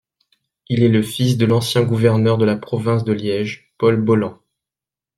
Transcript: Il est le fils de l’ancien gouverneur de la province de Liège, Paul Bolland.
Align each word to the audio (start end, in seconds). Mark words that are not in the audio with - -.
Il 0.67 0.81
est 0.81 0.87
le 0.89 1.03
fils 1.03 1.37
de 1.37 1.45
l’ancien 1.45 1.83
gouverneur 1.83 2.39
de 2.39 2.43
la 2.45 2.57
province 2.57 3.03
de 3.03 3.13
Liège, 3.13 3.71
Paul 3.77 4.03
Bolland. 4.03 4.39